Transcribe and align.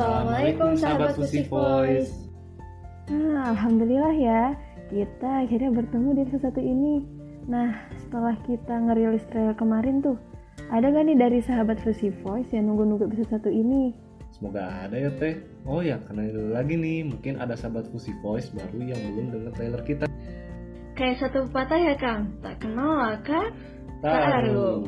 Assalamualaikum 0.00 0.80
sahabat 0.80 1.12
Fusi 1.12 1.44
Voice. 1.44 2.08
Nah, 3.12 3.52
alhamdulillah 3.52 4.16
ya, 4.16 4.56
kita 4.88 5.44
akhirnya 5.44 5.76
bertemu 5.76 6.08
di 6.16 6.20
episode 6.24 6.48
satu 6.48 6.60
ini. 6.64 7.04
Nah, 7.44 7.76
setelah 8.00 8.32
kita 8.48 8.80
ngerilis 8.80 9.20
trailer 9.28 9.52
kemarin 9.52 10.00
tuh, 10.00 10.16
ada 10.72 10.88
gak 10.88 11.04
nih 11.04 11.20
dari 11.20 11.44
sahabat 11.44 11.84
Fusi 11.84 12.08
Voice 12.24 12.48
yang 12.48 12.72
nunggu-nunggu 12.72 13.12
episode 13.12 13.28
satu 13.28 13.52
ini? 13.52 13.92
Semoga 14.32 14.88
ada 14.88 14.96
ya 14.96 15.12
teh. 15.20 15.36
Oh 15.68 15.84
ya, 15.84 16.00
karena 16.08 16.32
dulu 16.32 16.48
lagi 16.48 16.80
nih, 16.80 17.04
mungkin 17.04 17.36
ada 17.36 17.52
sahabat 17.52 17.84
Fusi 17.92 18.16
Voice 18.24 18.48
baru 18.56 18.80
yang 18.80 18.96
belum 19.04 19.26
dengar 19.36 19.52
trailer 19.52 19.84
kita. 19.84 20.08
Kayak 20.96 21.28
satu 21.28 21.44
pepatah 21.52 21.76
ya 21.76 21.94
Kang, 22.00 22.40
tak 22.40 22.56
kenal 22.56 23.04
maka 23.04 23.52
Taruh. 24.00 24.80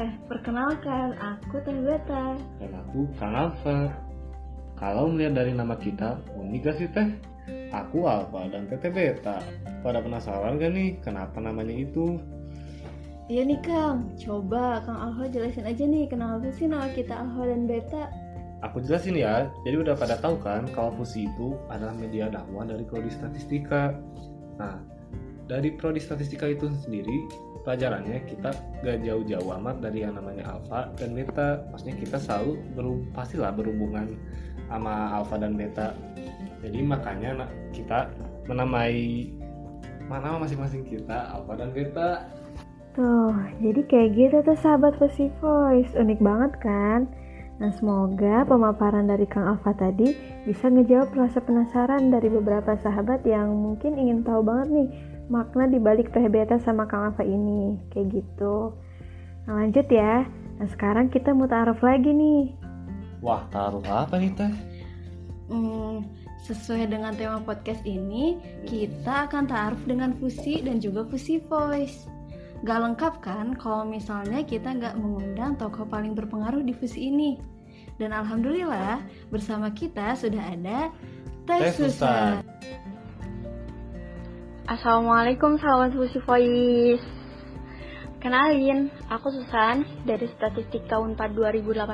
Eh, 0.00 0.10
perkenalkan, 0.24 1.12
aku 1.20 1.60
Teh 1.68 1.76
Beta. 1.84 2.32
Dan 2.56 2.72
aku 2.72 3.04
Kang 3.20 3.36
Alfa. 3.36 4.03
Kalau 4.84 5.08
melihat 5.08 5.40
dari 5.40 5.56
nama 5.56 5.80
kita, 5.80 6.20
unik 6.36 6.60
gak 6.60 6.76
sih 6.76 6.92
teh? 6.92 7.08
Aku 7.72 8.04
Alfa 8.04 8.52
dan 8.52 8.68
Teteh 8.68 8.92
Beta. 8.92 9.40
Pada 9.80 10.04
penasaran 10.04 10.60
gak 10.60 10.76
nih 10.76 11.00
kenapa 11.00 11.40
namanya 11.40 11.72
itu? 11.72 12.20
Iya 13.32 13.48
nih 13.48 13.64
Kang, 13.64 14.12
coba 14.20 14.84
Kang 14.84 15.00
Alfa 15.00 15.32
jelasin 15.32 15.64
aja 15.64 15.88
nih 15.88 16.04
kenapa 16.04 16.52
sih 16.52 16.68
nama 16.68 16.92
kita 16.92 17.16
Alfa 17.16 17.48
dan 17.48 17.64
Beta. 17.64 18.12
Aku 18.60 18.84
jelasin 18.84 19.16
ya, 19.16 19.48
jadi 19.64 19.80
udah 19.80 19.96
pada 19.96 20.20
tahu 20.20 20.36
kan 20.44 20.68
kalau 20.76 20.92
Fusi 21.00 21.32
itu 21.32 21.56
adalah 21.72 21.96
media 21.96 22.28
dakwah 22.28 22.68
dari 22.68 22.84
Prodi 22.84 23.08
Statistika. 23.08 23.96
Nah, 24.60 24.84
dari 25.44 25.76
Prodi 25.76 26.00
Statistika 26.00 26.48
itu 26.48 26.72
sendiri, 26.84 27.28
pelajarannya 27.64 28.24
kita 28.28 28.50
gak 28.80 28.98
jauh-jauh 29.04 29.50
amat 29.60 29.80
dari 29.84 30.04
yang 30.04 30.16
namanya 30.16 30.56
Alpha 30.56 30.88
dan 30.96 31.12
Beta. 31.12 31.64
Maksudnya 31.72 31.96
kita 32.00 32.16
selalu 32.20 32.52
beru- 32.72 33.04
pastilah 33.12 33.52
berhubungan 33.52 34.16
sama 34.68 35.20
Alpha 35.20 35.36
dan 35.36 35.56
Beta. 35.56 35.92
Jadi 36.64 36.80
makanya 36.80 37.44
kita 37.76 38.08
menamai 38.48 39.28
nama 40.08 40.40
masing-masing 40.40 40.84
kita 40.88 41.32
Alpha 41.32 41.60
dan 41.60 41.72
Beta. 41.72 42.24
Tuh, 42.94 43.34
jadi 43.58 43.80
kayak 43.90 44.10
gitu 44.14 44.36
tuh 44.46 44.56
sahabat 44.60 44.94
Fusi 44.96 45.26
Voice. 45.42 45.92
Unik 45.98 46.20
banget 46.22 46.52
kan? 46.62 47.10
Nah, 47.54 47.70
semoga 47.70 48.42
pemaparan 48.46 49.06
dari 49.06 49.30
Kang 49.30 49.46
Alfa 49.46 49.70
tadi 49.78 50.10
bisa 50.42 50.66
ngejawab 50.66 51.14
rasa 51.14 51.38
penasaran 51.38 52.10
dari 52.10 52.26
beberapa 52.26 52.74
sahabat 52.82 53.22
yang 53.22 53.54
mungkin 53.54 53.94
ingin 53.94 54.26
tahu 54.26 54.42
banget 54.42 54.68
nih 54.74 54.88
makna 55.32 55.68
dibalik 55.68 56.12
Teh 56.12 56.26
Beta 56.28 56.60
sama 56.60 56.88
Kang 56.88 57.12
Alfa 57.12 57.24
ini. 57.24 57.76
Kayak 57.92 58.22
gitu. 58.22 58.74
Nah, 59.44 59.60
lanjut 59.60 59.86
ya. 59.88 60.24
Nah, 60.60 60.68
sekarang 60.70 61.10
kita 61.12 61.34
mau 61.34 61.50
taruh 61.50 61.76
lagi 61.82 62.10
nih. 62.14 62.54
Wah, 63.24 63.44
taruh 63.48 63.80
apa 63.88 64.20
nih 64.20 64.32
teh? 64.36 64.52
Hmm, 65.48 66.04
sesuai 66.44 66.92
dengan 66.92 67.16
tema 67.16 67.40
podcast 67.40 67.80
ini, 67.88 68.36
kita 68.68 69.28
akan 69.28 69.48
taaruf 69.48 69.80
dengan 69.88 70.16
fusi 70.16 70.60
dan 70.60 70.80
juga 70.80 71.04
fusi 71.08 71.40
voice. 71.48 72.08
Gak 72.64 72.80
lengkap 72.80 73.20
kan 73.20 73.52
kalau 73.60 73.84
misalnya 73.84 74.40
kita 74.40 74.72
gak 74.76 74.96
mengundang 74.96 75.56
tokoh 75.60 75.84
paling 75.84 76.16
berpengaruh 76.16 76.64
di 76.64 76.72
fusi 76.72 77.12
ini. 77.12 77.36
Dan 78.00 78.12
alhamdulillah 78.12 79.04
bersama 79.28 79.68
kita 79.72 80.16
sudah 80.16 80.40
ada 80.40 80.88
Teh 81.44 81.60
Teh 81.60 81.72
Susan. 81.76 82.40
Assalamualaikum 84.64 85.60
sahabat 85.60 85.92
Fusi 85.92 86.24
Voice 86.24 87.04
Kenalin, 88.16 88.88
aku 89.12 89.28
Susan 89.28 89.84
dari 90.08 90.24
Statistika 90.40 90.96
Unpad 90.96 91.36
2018 91.36 91.84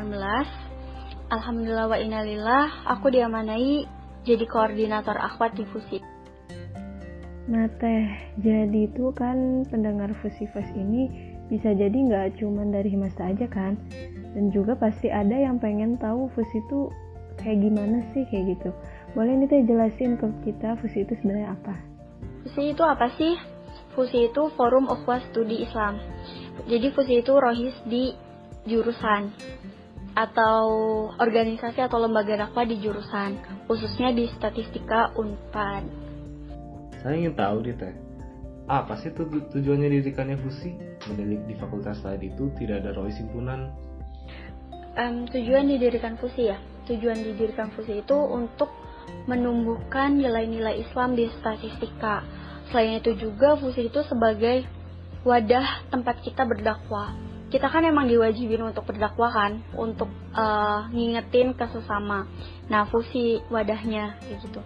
Alhamdulillah 1.34 1.90
wa 1.90 1.98
innalillah, 1.98 2.86
aku 2.86 3.10
diamanai 3.10 3.90
jadi 4.22 4.46
koordinator 4.46 5.18
akhwat 5.18 5.58
di 5.58 5.66
Fusi 5.66 5.98
Nah 7.50 7.66
teh, 7.82 8.06
jadi 8.38 8.86
itu 8.86 9.10
kan 9.18 9.66
pendengar 9.66 10.14
Fusi 10.22 10.46
Voice 10.54 10.70
ini 10.78 11.10
bisa 11.50 11.74
jadi 11.74 11.90
nggak 11.90 12.38
cuman 12.38 12.70
dari 12.70 12.94
Himasta 12.94 13.34
aja 13.34 13.50
kan? 13.50 13.74
Dan 14.30 14.54
juga 14.54 14.78
pasti 14.78 15.10
ada 15.10 15.34
yang 15.34 15.58
pengen 15.58 15.98
tahu 15.98 16.30
Fusi 16.38 16.62
itu 16.62 16.86
kayak 17.34 17.66
gimana 17.66 17.98
sih 18.14 18.22
kayak 18.30 18.54
gitu. 18.54 18.70
Boleh 19.18 19.34
nih 19.42 19.50
teh 19.50 19.66
jelasin 19.66 20.14
ke 20.14 20.30
kita 20.46 20.78
Fusi 20.78 21.02
itu 21.02 21.18
sebenarnya 21.18 21.58
apa? 21.58 21.89
Fusi 22.42 22.72
itu 22.72 22.82
apa 22.84 23.12
sih? 23.14 23.36
Fusi 23.92 24.30
itu 24.30 24.42
Forum 24.54 24.86
Ukhuwah 24.86 25.20
Studi 25.28 25.66
Islam 25.66 25.98
Jadi 26.64 26.94
Fusi 26.94 27.20
itu 27.20 27.32
rohis 27.36 27.74
di 27.84 28.14
jurusan 28.68 29.32
atau 30.10 30.66
organisasi 31.22 31.86
atau 31.86 32.02
lembaga 32.02 32.34
dakwah 32.34 32.66
di 32.66 32.82
jurusan 32.82 33.38
khususnya 33.70 34.10
di 34.10 34.26
statistika 34.34 35.14
Unpad 35.14 35.86
Saya 37.00 37.14
ingin 37.16 37.32
tahu 37.32 37.64
nih 37.64 37.74
teh, 37.78 37.94
apa 38.68 38.98
sih 39.00 39.14
tu- 39.14 39.26
tujuannya 39.26 39.88
didirikannya 39.88 40.36
Fusi? 40.42 40.74
Mendidik 41.08 41.48
di 41.48 41.54
fakultas 41.56 42.04
lain 42.04 42.20
itu 42.28 42.52
tidak 42.60 42.84
ada 42.84 42.92
ROI 42.92 43.12
simpunan. 43.16 43.72
Em, 45.00 45.24
tujuan 45.30 45.64
didirikan 45.70 46.18
fusi 46.20 46.50
ya 46.50 46.58
tujuan 46.90 47.22
didirikan 47.22 47.70
fusi 47.72 48.02
itu 48.02 48.16
untuk 48.18 48.68
menumbuhkan 49.28 50.18
nilai-nilai 50.18 50.82
Islam 50.82 51.14
di 51.14 51.30
statistika. 51.38 52.24
Selain 52.70 53.02
itu 53.02 53.14
juga 53.18 53.58
fusi 53.58 53.90
itu 53.90 54.00
sebagai 54.06 54.66
wadah 55.26 55.90
tempat 55.90 56.22
kita 56.24 56.46
berdakwah. 56.46 57.14
Kita 57.50 57.66
kan 57.66 57.82
emang 57.82 58.06
diwajibin 58.06 58.62
untuk 58.62 58.86
berdakwah 58.86 59.30
kan 59.34 59.52
untuk 59.74 60.08
eh, 60.34 60.80
ngingetin 60.94 61.58
ke 61.58 61.66
sesama. 61.70 62.30
Nah 62.70 62.86
fusi 62.86 63.42
wadahnya 63.50 64.18
kayak 64.22 64.38
gitu. 64.46 64.60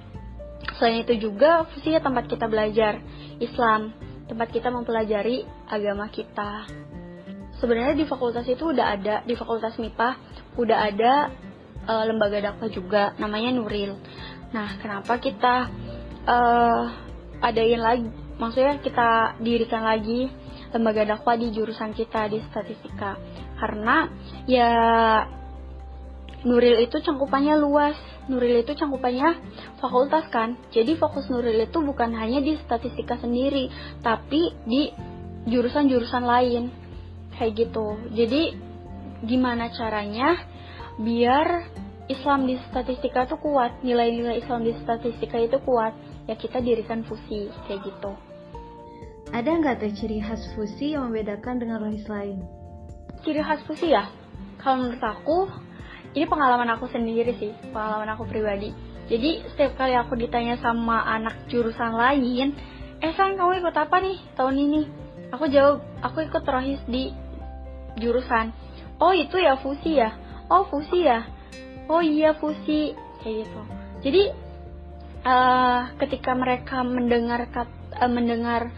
Selain 0.77 1.01
itu 1.01 1.17
juga 1.17 1.65
fusi 1.73 1.97
ya 1.97 2.01
tempat 2.05 2.29
kita 2.29 2.45
belajar 2.45 3.01
Islam 3.41 3.93
tempat 4.25 4.49
kita 4.53 4.73
mempelajari 4.73 5.45
agama 5.69 6.09
kita. 6.09 6.69
Sebenarnya 7.61 7.97
di 7.97 8.05
fakultas 8.09 8.45
itu 8.49 8.73
udah 8.73 8.87
ada 8.97 9.15
di 9.25 9.33
fakultas 9.37 9.77
MIPA 9.81 10.11
udah 10.61 10.79
ada 10.93 11.13
eh, 11.89 12.05
lembaga 12.09 12.53
dakwah 12.53 12.69
juga 12.69 13.17
namanya 13.17 13.57
Nuril. 13.57 13.97
Nah, 14.55 14.79
kenapa 14.79 15.19
kita 15.19 15.67
eh, 16.31 16.83
adain 17.43 17.83
lagi 17.83 18.07
maksudnya 18.39 18.79
kita 18.83 19.39
dirikan 19.43 19.83
lagi 19.83 20.31
lembaga 20.75 21.07
dakwah 21.07 21.35
di 21.35 21.51
jurusan 21.51 21.91
kita 21.91 22.31
di 22.31 22.39
statistika? 22.47 23.19
Karena 23.59 24.07
ya 24.47 24.71
Nuril 26.45 26.77
itu 26.85 27.01
cangkupannya 27.01 27.57
luas. 27.57 27.97
Nuril 28.29 28.61
itu 28.63 28.77
cangkupannya 28.77 29.43
fakultas 29.81 30.29
kan. 30.29 30.61
Jadi 30.71 30.95
fokus 31.01 31.27
Nuril 31.33 31.65
itu 31.65 31.81
bukan 31.81 32.13
hanya 32.15 32.39
di 32.45 32.61
statistika 32.61 33.17
sendiri, 33.17 33.73
tapi 34.05 34.53
di 34.69 34.93
jurusan-jurusan 35.49 36.25
lain 36.25 36.69
kayak 37.37 37.53
gitu. 37.65 37.97
Jadi 38.13 38.55
gimana 39.25 39.73
caranya 39.73 40.37
biar 41.01 41.65
Islam 42.05 42.45
di 42.45 42.61
statistika 42.69 43.25
itu 43.25 43.37
kuat, 43.41 43.81
nilai-nilai 43.81 44.45
Islam 44.45 44.61
di 44.61 44.77
statistika 44.85 45.41
itu 45.41 45.57
kuat, 45.65 45.97
ya 46.29 46.37
kita 46.37 46.61
dirikan 46.61 47.01
fusi 47.09 47.49
kayak 47.65 47.81
gitu. 47.81 48.13
Ada 49.33 49.51
nggak 49.51 49.77
teh 49.81 49.93
ciri 49.97 50.21
khas 50.21 50.45
fusi 50.53 50.93
yang 50.93 51.09
membedakan 51.09 51.59
dengan 51.59 51.81
rohis 51.81 52.05
lain? 52.07 52.45
Ciri 53.25 53.41
khas 53.41 53.65
fusi 53.65 53.97
ya, 53.97 54.13
kalau 54.61 54.85
menurut 54.85 55.01
aku 55.01 55.39
ini 56.15 56.29
pengalaman 56.29 56.71
aku 56.77 56.87
sendiri 56.93 57.35
sih, 57.41 57.51
pengalaman 57.73 58.07
aku 58.15 58.29
pribadi. 58.29 58.71
Jadi 59.09 59.43
setiap 59.53 59.75
kali 59.81 59.97
aku 59.99 60.15
ditanya 60.15 60.61
sama 60.61 61.03
anak 61.09 61.49
jurusan 61.49 61.93
lain, 61.97 62.55
eh 63.01 63.13
San 63.17 63.35
kamu 63.35 63.65
ikut 63.65 63.75
apa 63.75 63.97
nih 63.99 64.17
tahun 64.37 64.57
ini? 64.61 64.83
Aku 65.35 65.51
jawab, 65.51 65.83
aku 66.05 66.23
ikut 66.25 66.45
rohis 66.47 66.81
di 66.87 67.11
jurusan. 67.99 68.55
Oh 69.03 69.11
itu 69.11 69.41
ya 69.41 69.59
fusi 69.59 69.99
ya? 69.99 70.15
Oh 70.47 70.69
fusi 70.71 71.03
ya? 71.03 71.27
Oh 71.89 72.01
iya 72.01 72.33
fusi 72.37 72.97
kayak 73.21 73.35
gitu. 73.45 73.61
Jadi 74.05 74.23
eh, 75.25 75.81
ketika 76.01 76.33
mereka 76.37 76.81
mendengar 76.85 77.45
kat- 77.53 77.93
eh, 77.97 78.11
mendengar 78.11 78.73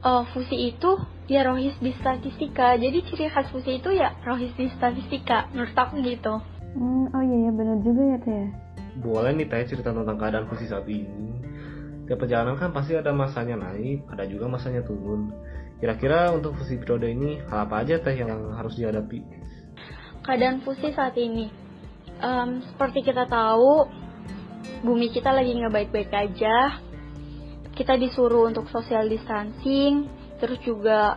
eh, 0.00 0.24
fusi 0.32 0.72
itu 0.72 0.96
ya 1.28 1.44
rohis 1.46 1.76
di 1.78 1.92
statistika. 1.96 2.76
Jadi 2.76 3.04
ciri 3.06 3.26
khas 3.28 3.48
fusi 3.52 3.78
itu 3.78 3.92
ya 3.92 4.16
rohis 4.24 4.52
di 4.56 4.68
statistika. 4.72 5.48
Menurut 5.52 5.76
aku 5.76 6.00
gitu. 6.00 6.40
Hmm, 6.70 7.10
oh 7.10 7.22
iya 7.22 7.50
ya 7.50 7.52
benar 7.52 7.78
juga 7.82 8.02
ya 8.14 8.18
teh. 8.22 8.46
Boleh 9.02 9.34
nih 9.34 9.46
teh 9.50 9.66
cerita 9.66 9.90
tentang 9.90 10.18
keadaan 10.18 10.46
Fusi 10.46 10.70
saat 10.70 10.86
ini. 10.86 11.34
Tiap 12.06 12.18
perjalanan 12.18 12.58
kan 12.58 12.70
pasti 12.74 12.94
ada 12.98 13.14
masanya 13.14 13.58
naik, 13.58 14.02
ada 14.10 14.26
juga 14.26 14.50
masanya 14.50 14.82
turun. 14.82 15.30
Kira-kira 15.78 16.30
untuk 16.34 16.58
Fusi 16.58 16.78
periode 16.78 17.10
ini 17.10 17.38
hal 17.50 17.66
apa 17.66 17.86
aja 17.86 17.98
teh 18.02 18.14
yang 18.14 18.54
harus 18.54 18.74
dihadapi? 18.78 19.22
keadaan 20.20 20.60
fusi 20.62 20.92
saat 20.92 21.16
ini. 21.16 21.48
Em, 22.20 22.60
seperti 22.68 23.00
kita 23.00 23.24
tahu, 23.24 23.88
bumi 24.84 25.08
kita 25.08 25.32
lagi 25.32 25.56
nggak 25.56 25.72
baik-baik 25.72 26.12
aja. 26.12 26.76
Kita 27.72 27.96
disuruh 27.96 28.44
untuk 28.52 28.68
social 28.68 29.08
distancing, 29.08 30.04
terus 30.36 30.60
juga 30.60 31.16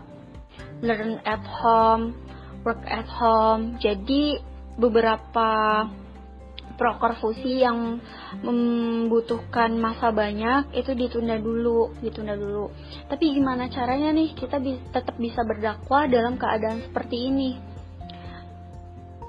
learn 0.79 1.19
at 1.27 1.43
home, 1.43 2.15
work 2.63 2.79
at 2.87 3.07
home. 3.07 3.75
Jadi 3.83 4.39
beberapa 4.79 5.83
proker 6.73 7.19
fusi 7.21 7.61
yang 7.61 8.01
membutuhkan 8.41 9.77
masa 9.77 10.09
banyak 10.09 10.73
itu 10.73 10.95
ditunda 10.95 11.37
dulu, 11.37 11.93
ditunda 12.01 12.33
dulu. 12.33 12.71
Tapi 13.11 13.35
gimana 13.35 13.69
caranya 13.69 14.09
nih 14.15 14.33
kita 14.33 14.57
bi 14.57 14.79
tetap 14.89 15.19
bisa 15.19 15.43
berdakwah 15.45 16.09
dalam 16.09 16.39
keadaan 16.39 16.81
seperti 16.89 17.29
ini? 17.29 17.72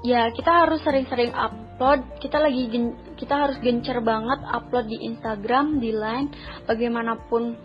Ya, 0.04 0.28
kita 0.28 0.52
harus 0.52 0.84
sering-sering 0.84 1.32
upload. 1.32 2.04
Kita 2.20 2.36
lagi 2.36 2.68
gen 2.68 2.92
kita 3.16 3.48
harus 3.48 3.56
gencar 3.64 4.04
banget 4.04 4.36
upload 4.52 4.84
di 4.92 5.00
Instagram, 5.00 5.80
di 5.80 5.96
Line, 5.96 6.28
bagaimanapun 6.68 7.56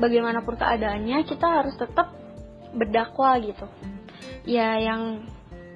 bagaimanapun 0.00 0.56
keadaannya, 0.56 1.28
kita 1.28 1.44
harus 1.60 1.76
tetap 1.76 2.16
berdakwah 2.72 3.36
gitu. 3.44 3.68
Ya, 4.48 4.80
yang 4.80 5.28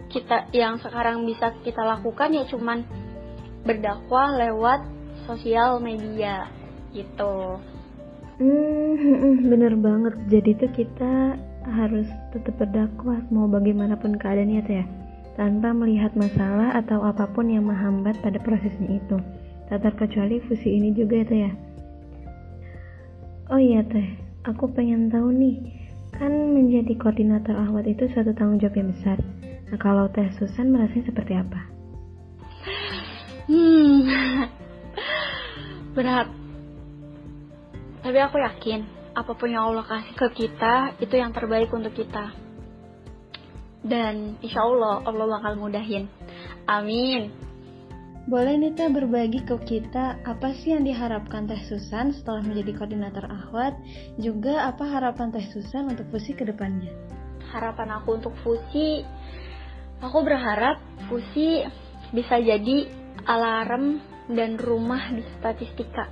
kita 0.09 0.49
yang 0.57 0.81
sekarang 0.81 1.29
bisa 1.29 1.53
kita 1.61 1.85
lakukan 1.85 2.33
ya 2.33 2.49
cuman 2.49 2.89
berdakwah 3.69 4.41
lewat 4.41 4.81
sosial 5.29 5.77
media 5.77 6.49
gitu. 6.97 7.61
Hmm, 8.41 9.45
bener 9.53 9.77
banget. 9.77 10.15
Jadi 10.33 10.51
tuh 10.57 10.73
kita 10.73 11.37
harus 11.69 12.09
tetap 12.33 12.57
berdakwah 12.57 13.21
mau 13.29 13.45
bagaimanapun 13.45 14.17
keadaannya 14.17 14.61
tuh 14.65 14.75
ya, 14.81 14.87
tanpa 15.39 15.71
melihat 15.75 16.15
masalah 16.19 16.75
atau 16.79 17.03
apa 17.07 17.29
pun 17.31 17.47
yang 17.51 17.67
menghambat 17.67 18.19
pada 18.23 18.39
prosesnya 18.43 18.99
itu. 18.99 19.19
Tak 19.71 19.87
terkecuali 19.87 20.43
fusi 20.47 20.79
ini 20.79 20.91
juga 20.95 21.23
itu 21.23 21.47
ya. 21.47 21.53
Oh 23.51 23.59
iya 23.59 23.83
teh, 23.83 24.19
aku 24.47 24.71
pengen 24.71 25.11
tahu 25.11 25.35
nih, 25.35 25.59
kan 26.15 26.31
menjadi 26.31 26.95
koordinator 26.99 27.55
ahwat 27.55 27.87
itu 27.87 28.07
suatu 28.11 28.31
tanggung 28.35 28.63
jawab 28.63 28.79
yang 28.79 28.91
besar. 28.95 29.19
Nah, 29.71 29.79
kalau 29.79 30.11
Teh 30.11 30.27
Susan 30.35 30.71
merasanya 30.71 31.15
seperti 31.15 31.35
apa? 31.39 31.61
Hmm, 33.47 34.07
berat. 35.95 36.31
Tapi 38.03 38.19
aku 38.19 38.37
yakin, 38.39 38.81
apa 39.15 39.33
pun 39.35 39.51
yang 39.51 39.71
Allah 39.71 39.87
kasih 39.87 40.15
ke 40.15 40.27
kita, 40.47 40.99
itu 40.99 41.15
yang 41.15 41.31
terbaik 41.35 41.71
untuk 41.71 41.95
kita. 41.95 42.35
Dan 43.81 44.37
insya 44.45 44.61
Allah, 44.65 45.01
Allah 45.09 45.27
bakal 45.41 45.57
mudahin. 45.57 46.09
Amin. 46.69 47.33
Boleh 48.29 48.61
nih 48.61 48.77
Teh 48.77 48.93
berbagi 48.93 49.43
ke 49.43 49.57
kita 49.65 50.21
apa 50.23 50.53
sih 50.53 50.77
yang 50.77 50.85
diharapkan 50.85 51.49
Teh 51.49 51.59
Susan 51.67 52.13
setelah 52.13 52.45
menjadi 52.45 52.77
koordinator 52.77 53.27
Ahwat, 53.27 53.75
juga 54.21 54.69
apa 54.69 54.85
harapan 54.87 55.33
Teh 55.33 55.49
Susan 55.51 55.89
untuk 55.89 56.07
fusi 56.13 56.37
ke 56.37 56.45
depannya? 56.45 56.93
Harapan 57.51 57.99
aku 57.99 58.21
untuk 58.21 58.37
fusi 58.45 59.03
Aku 60.01 60.25
berharap 60.25 60.81
fusi 61.13 61.61
bisa 62.17 62.41
jadi 62.41 62.89
alarm 63.29 64.01
dan 64.33 64.57
rumah 64.57 65.13
di 65.13 65.21
statistika. 65.37 66.09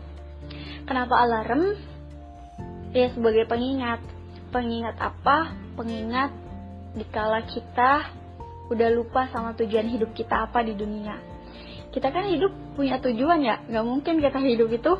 Kenapa 0.85 1.25
alarm? 1.25 1.73
Ya 2.93 3.09
sebagai 3.17 3.49
pengingat. 3.49 4.05
Pengingat 4.53 5.01
apa? 5.01 5.57
Pengingat 5.73 6.33
dikala 6.97 7.45
kita 7.49 8.13
udah 8.69 8.89
lupa 8.93 9.29
sama 9.33 9.57
tujuan 9.57 9.89
hidup 9.89 10.13
kita 10.13 10.49
apa 10.49 10.65
di 10.65 10.77
dunia. 10.77 11.17
Kita 11.89 12.13
kan 12.13 12.29
hidup 12.29 12.53
punya 12.77 13.01
tujuan 13.01 13.41
ya, 13.41 13.65
gak 13.65 13.85
mungkin 13.85 14.21
kita 14.21 14.39
hidup 14.45 14.69
itu 14.71 14.93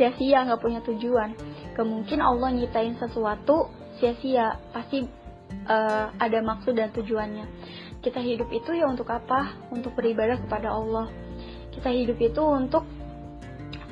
sia-sia 0.00 0.48
gak 0.48 0.60
punya 0.60 0.80
tujuan. 0.80 1.36
Kemungkin 1.76 2.24
Allah 2.24 2.48
nyitain 2.52 2.96
sesuatu 2.96 3.68
sia-sia, 4.00 4.56
pasti 4.72 5.04
uh, 5.68 6.06
ada 6.16 6.38
maksud 6.40 6.72
dan 6.72 6.88
tujuannya 6.96 7.44
kita 8.00 8.20
hidup 8.24 8.48
itu 8.48 8.72
ya 8.72 8.88
untuk 8.88 9.08
apa? 9.12 9.52
Untuk 9.68 9.92
beribadah 9.92 10.40
kepada 10.40 10.72
Allah. 10.72 11.12
Kita 11.70 11.92
hidup 11.92 12.16
itu 12.16 12.40
untuk 12.40 12.84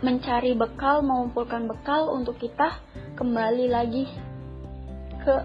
mencari 0.00 0.56
bekal, 0.56 1.04
mengumpulkan 1.04 1.68
bekal 1.68 2.08
untuk 2.08 2.40
kita 2.40 2.80
kembali 3.20 3.66
lagi 3.68 4.08
ke 5.22 5.36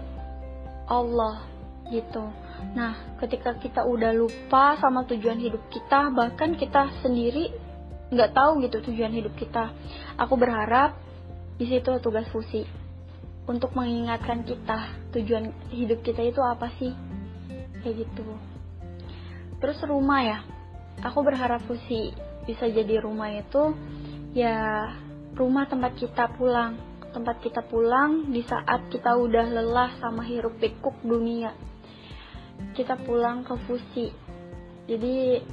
Allah 0.88 1.53
gitu. 1.92 2.24
Nah, 2.72 3.16
ketika 3.20 3.56
kita 3.60 3.84
udah 3.84 4.14
lupa 4.16 4.78
sama 4.80 5.04
tujuan 5.04 5.36
hidup 5.36 5.60
kita, 5.68 6.08
bahkan 6.14 6.56
kita 6.56 6.88
sendiri 7.04 7.52
nggak 8.08 8.32
tahu 8.32 8.62
gitu 8.64 8.80
tujuan 8.92 9.12
hidup 9.12 9.34
kita. 9.36 9.74
Aku 10.16 10.38
berharap 10.38 10.96
di 11.60 11.66
situ 11.68 11.90
tugas 12.00 12.26
fusi 12.30 12.64
untuk 13.44 13.76
mengingatkan 13.76 14.46
kita 14.46 15.12
tujuan 15.12 15.52
hidup 15.68 16.00
kita 16.00 16.24
itu 16.24 16.40
apa 16.40 16.72
sih, 16.80 16.92
kayak 17.84 18.08
gitu. 18.08 18.24
Terus 19.60 19.78
rumah 19.84 20.20
ya, 20.24 20.38
aku 21.04 21.20
berharap 21.20 21.60
fusi 21.68 22.12
bisa 22.44 22.68
jadi 22.68 23.00
rumah 23.00 23.32
itu 23.32 23.72
ya 24.36 24.92
rumah 25.36 25.64
tempat 25.68 25.96
kita 25.96 26.32
pulang, 26.36 26.76
tempat 27.12 27.40
kita 27.40 27.64
pulang 27.64 28.32
di 28.32 28.44
saat 28.44 28.88
kita 28.88 29.16
udah 29.16 29.46
lelah 29.48 29.90
sama 30.00 30.24
hiruk 30.24 30.56
pikuk 30.60 30.96
dunia. 31.04 31.52
Kita 32.72 32.96
pulang 33.04 33.44
ke 33.44 33.54
fusi, 33.68 34.08
jadi 34.88 35.44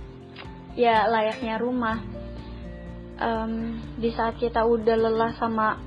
ya 0.79 1.11
layaknya 1.11 1.59
rumah. 1.59 1.99
Um, 3.21 3.77
di 4.01 4.09
saat 4.15 4.41
kita 4.41 4.65
udah 4.65 4.97
lelah 4.97 5.31
sama 5.37 5.77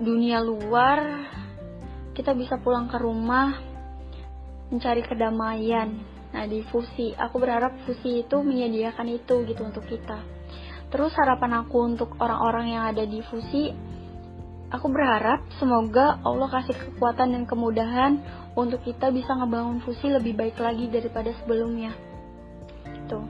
dunia 0.00 0.40
luar, 0.42 1.28
kita 2.16 2.34
bisa 2.34 2.58
pulang 2.58 2.88
ke 2.90 2.98
rumah 2.98 3.54
mencari 4.72 5.04
kedamaian 5.06 6.18
Nah 6.32 6.44
di 6.44 6.60
fusi, 6.68 7.16
aku 7.16 7.40
berharap 7.40 7.80
fusi 7.88 8.24
itu 8.24 8.36
menyediakan 8.44 9.08
itu 9.08 9.48
gitu 9.48 9.62
untuk 9.64 9.84
kita. 9.88 10.20
Terus 10.88 11.12
harapan 11.16 11.64
aku 11.64 11.76
untuk 11.84 12.16
orang-orang 12.20 12.66
yang 12.76 12.84
ada 12.88 13.04
di 13.04 13.20
fusi, 13.24 13.72
aku 14.68 14.86
berharap 14.92 15.44
semoga 15.56 16.20
Allah 16.24 16.48
kasih 16.52 16.76
kekuatan 16.76 17.32
dan 17.32 17.44
kemudahan 17.48 18.20
untuk 18.52 18.84
kita 18.84 19.08
bisa 19.08 19.32
ngebangun 19.36 19.80
fusi 19.84 20.12
lebih 20.12 20.36
baik 20.36 20.60
lagi 20.60 20.88
daripada 20.92 21.32
sebelumnya. 21.42 21.92
Itu. 22.84 23.20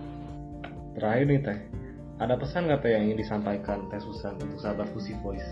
Terakhir 0.99 1.25
nih 1.31 1.41
Teh, 1.47 1.59
ada 2.19 2.35
pesan 2.35 2.67
nggak 2.67 2.81
Teh 2.83 2.91
yang 2.99 3.03
ingin 3.11 3.19
disampaikan 3.23 3.87
Teh 3.87 4.03
Susan 4.03 4.35
untuk 4.41 4.59
sahabat 4.59 4.91
Fusi 4.91 5.15
Voice? 5.23 5.47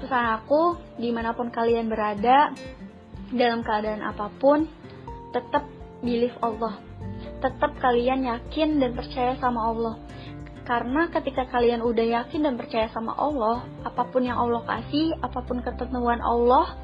Pesan 0.00 0.24
aku, 0.40 0.76
di 0.96 1.12
mana 1.12 1.36
pun 1.36 1.52
kalian 1.52 1.88
berada, 1.92 2.52
dalam 3.32 3.60
keadaan 3.60 4.00
apa 4.04 4.32
pun, 4.40 4.64
tetap 5.32 5.68
believe 6.00 6.36
Allah. 6.40 6.80
Tetap 7.44 7.76
kalian 7.80 8.24
yakin 8.24 8.80
dan 8.80 8.96
percaya 8.96 9.36
sama 9.36 9.68
Allah. 9.68 9.94
Karena 10.64 11.12
ketika 11.12 11.44
kalian 11.44 11.84
udah 11.84 12.24
yakin 12.24 12.48
dan 12.48 12.56
percaya 12.56 12.88
sama 12.88 13.12
Allah, 13.12 13.68
apa 13.84 14.08
pun 14.08 14.24
yang 14.24 14.40
Allah 14.40 14.64
kasih, 14.64 15.12
apa 15.20 15.44
pun 15.44 15.60
ketentuan 15.60 16.24
Allah, 16.24 16.80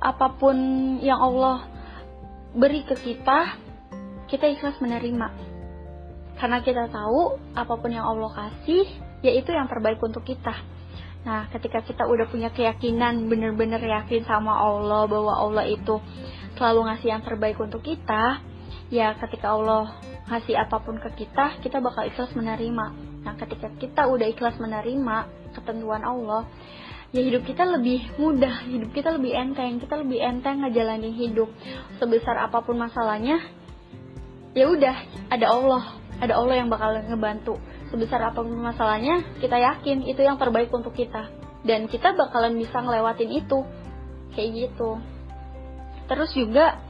apa 0.00 0.32
pun 0.32 0.56
yang 1.04 1.20
Allah 1.20 1.68
beri 2.56 2.88
ke 2.88 2.96
kita, 2.96 3.52
kita 4.32 4.48
ikhlas 4.48 4.80
menerima. 4.80 5.28
Karena 6.40 6.64
kita 6.64 6.88
tahu 6.88 7.36
apa 7.52 7.74
pun 7.76 7.92
yang 7.92 8.08
Allah 8.08 8.32
kasih, 8.32 8.88
yaitu 9.20 9.52
yang 9.52 9.68
terbaik 9.68 10.00
untuk 10.00 10.24
kita. 10.24 10.56
Nah, 11.28 11.52
ketika 11.52 11.84
kita 11.84 12.08
udah 12.08 12.32
punya 12.32 12.48
keyakinan, 12.48 13.28
bener-bener 13.28 13.82
yakin 13.82 14.24
sama 14.24 14.56
Allah 14.56 15.04
bahwa 15.04 15.36
Allah 15.36 15.68
itu 15.68 16.00
selalu 16.56 16.88
ngasih 16.88 17.08
yang 17.12 17.22
terbaik 17.26 17.60
untuk 17.60 17.84
kita, 17.84 18.40
ya 18.88 19.12
ketika 19.20 19.52
Allah 19.52 19.92
ngasih 20.32 20.56
apa 20.56 20.80
pun 20.80 20.96
ke 20.96 21.12
kita, 21.26 21.60
kita 21.60 21.84
bakal 21.84 22.08
ikhlas 22.08 22.32
menerima. 22.32 23.07
Nah, 23.22 23.34
ketika 23.34 23.68
kita 23.78 24.02
udah 24.06 24.26
ikhlas 24.30 24.56
menerima 24.58 25.16
ketentuan 25.54 26.02
Allah, 26.06 26.46
ya 27.10 27.24
hidup 27.24 27.42
kita 27.48 27.64
lebih 27.64 28.04
mudah, 28.20 28.68
hidup 28.68 28.90
kita 28.92 29.14
lebih 29.16 29.32
enteng, 29.34 29.80
kita 29.80 29.94
lebih 29.98 30.18
enteng 30.20 30.62
ngejalanin 30.62 31.14
hidup. 31.14 31.50
Sebesar 31.98 32.38
apa 32.38 32.62
pun 32.62 32.78
masalahnya, 32.78 33.42
ya 34.54 34.70
udah, 34.70 34.96
ada 35.32 35.46
Allah, 35.50 35.84
ada 36.18 36.34
Allah 36.38 36.54
yang 36.58 36.68
bakal 36.70 36.98
ngebantu. 36.98 37.58
Sebesar 37.88 38.20
apa 38.20 38.44
pun 38.44 38.52
masalahnya, 38.58 39.24
kita 39.40 39.56
yakin 39.56 40.04
itu 40.04 40.20
yang 40.20 40.36
terbaik 40.36 40.68
untuk 40.70 40.92
kita. 40.92 41.30
Dan 41.64 41.90
kita 41.90 42.14
bakalan 42.14 42.54
bisa 42.54 42.78
ngelewatin 42.78 43.30
itu. 43.32 43.64
Kayak 44.36 44.50
gitu. 44.68 45.00
Terus 46.08 46.30
juga 46.32 46.80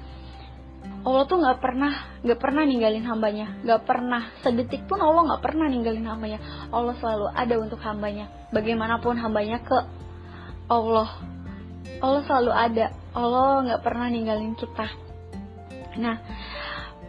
Allah 1.06 1.22
tuh 1.30 1.38
nggak 1.38 1.58
pernah 1.62 1.92
nggak 2.26 2.40
pernah 2.42 2.62
ninggalin 2.66 3.06
hambanya. 3.06 3.46
Nggak 3.62 3.82
pernah 3.86 4.22
sedetik 4.42 4.84
pun 4.90 4.98
Allah 4.98 5.30
nggak 5.30 5.42
pernah 5.42 5.66
ninggalin 5.70 6.06
hambanya. 6.06 6.38
Allah 6.74 6.94
selalu 6.98 7.26
ada 7.30 7.54
untuk 7.58 7.80
hambanya. 7.86 8.26
Bagaimanapun 8.50 9.14
hambanya 9.18 9.62
ke 9.62 9.78
Allah. 10.66 11.08
Allah 12.02 12.22
selalu 12.26 12.52
ada. 12.52 12.86
Allah 13.14 13.50
nggak 13.70 13.82
pernah 13.86 14.06
ninggalin 14.10 14.54
kita. 14.58 14.86
Nah 16.02 16.16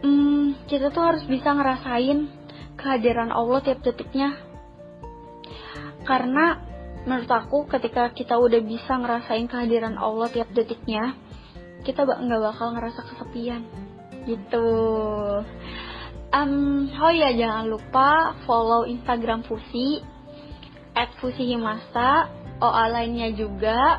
hmm, 0.06 0.66
kita 0.70 0.94
tuh 0.94 1.02
harus 1.02 1.24
bisa 1.26 1.50
ngerasain 1.50 2.30
kehadiran 2.78 3.34
Allah 3.34 3.58
tiap 3.60 3.82
detiknya. 3.82 4.38
Karena 6.06 6.62
menurut 7.04 7.28
aku 7.28 7.66
ketika 7.66 8.12
kita 8.14 8.38
udah 8.38 8.60
bisa 8.62 8.96
ngerasain 8.96 9.50
kehadiran 9.50 9.98
Allah 9.98 10.30
tiap 10.30 10.52
detiknya 10.52 11.16
kita 11.86 12.04
nggak 12.04 12.42
bakal 12.42 12.76
ngerasa 12.76 13.00
kesepian 13.08 13.64
gitu 14.28 14.68
Um, 16.30 16.86
oh 16.94 17.10
ya 17.10 17.34
jangan 17.34 17.66
lupa 17.66 18.38
follow 18.46 18.86
Instagram 18.86 19.42
Fusi 19.42 19.98
at 20.94 21.10
Fusi 21.18 21.42
Himasta, 21.42 22.30
OA 22.62 22.86
lainnya 22.86 23.34
juga. 23.34 23.98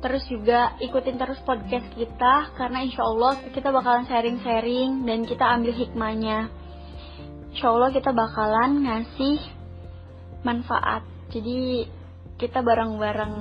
Terus 0.00 0.24
juga 0.32 0.72
ikutin 0.80 1.20
terus 1.20 1.36
podcast 1.44 1.84
kita 1.92 2.56
karena 2.56 2.80
insya 2.80 3.04
Allah 3.04 3.36
kita 3.52 3.68
bakalan 3.68 4.08
sharing-sharing 4.08 5.04
dan 5.04 5.28
kita 5.28 5.44
ambil 5.44 5.76
hikmahnya. 5.76 6.48
Insya 7.52 7.68
Allah 7.68 7.92
kita 7.92 8.08
bakalan 8.16 8.80
ngasih 8.80 9.44
manfaat. 10.40 11.04
Jadi 11.28 11.84
kita 12.40 12.64
bareng-bareng 12.64 13.36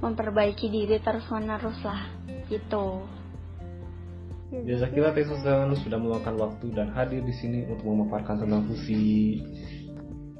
memperbaiki 0.00 0.72
diri 0.72 0.96
terus 1.04 1.28
menerus 1.28 1.76
lah 1.84 2.16
gitu. 2.50 3.02
Jasa 4.62 4.86
kita 4.94 5.10
Susan 5.26 5.74
sudah 5.74 5.98
meluangkan 5.98 6.38
waktu 6.38 6.70
dan 6.70 6.94
hadir 6.94 7.18
di 7.26 7.34
sini 7.34 7.66
untuk 7.66 7.82
memaparkan 7.82 8.46
tentang 8.46 8.62
fusi. 8.70 9.42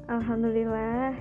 Alhamdulillah, 0.07 1.11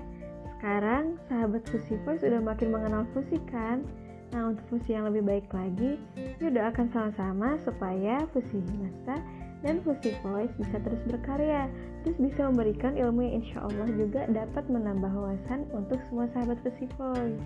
sekarang 0.57 1.19
sahabat 1.27 1.67
Fusi 1.67 1.99
Voice 2.07 2.23
sudah 2.23 2.39
makin 2.39 2.71
mengenal 2.71 3.03
fusi 3.11 3.43
kan? 3.51 3.83
Nah 4.31 4.55
untuk 4.55 4.63
fusi 4.71 4.95
yang 4.95 5.11
lebih 5.11 5.27
baik 5.27 5.47
lagi, 5.51 5.99
yuk 6.39 6.55
doakan 6.55 6.87
sama-sama 6.95 7.59
supaya 7.67 8.23
fusi 8.31 8.63
Himasta 8.63 9.19
dan 9.67 9.83
Fusi 9.83 10.15
Voice 10.23 10.55
bisa 10.55 10.79
terus 10.79 11.03
berkarya, 11.11 11.67
terus 12.07 12.15
bisa 12.23 12.47
memberikan 12.47 12.95
ilmu 12.95 13.27
yang 13.27 13.43
insya 13.43 13.67
Allah 13.67 13.89
juga 13.91 14.23
dapat 14.31 14.65
menambah 14.71 15.11
wawasan 15.11 15.67
untuk 15.75 15.99
semua 16.07 16.31
sahabat 16.31 16.63
Fusi 16.63 16.87
Voice. 16.95 17.43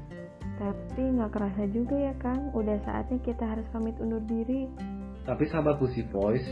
Tapi 0.60 1.02
nggak 1.16 1.32
kerasa 1.32 1.64
juga 1.72 1.96
ya 1.96 2.12
Kang, 2.20 2.52
udah 2.52 2.76
saatnya 2.84 3.16
kita 3.24 3.48
harus 3.48 3.64
pamit 3.72 3.96
undur 3.96 4.20
diri. 4.28 4.68
Tapi 5.24 5.48
sahabat 5.48 5.80
Pussy 5.80 6.04
Voice, 6.12 6.44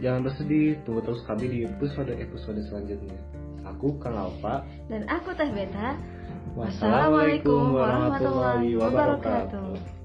jangan 0.00 0.24
bersedih, 0.24 0.80
tunggu 0.88 1.04
terus 1.04 1.20
kami 1.28 1.44
di 1.44 1.58
episode-episode 1.68 2.64
selanjutnya. 2.72 3.20
Aku 3.68 4.00
Kang 4.00 4.16
Alfa 4.16 4.64
dan 4.88 5.04
aku 5.12 5.36
Teh 5.36 5.52
Beta. 5.52 5.92
Wassalamualaikum 6.56 7.76
warahmatullahi 7.76 8.80
wabarakatuh. 8.80 9.99